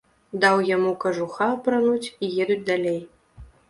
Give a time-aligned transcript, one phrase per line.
[0.45, 3.01] Даў яму кажуха апрануць, і едуць далей.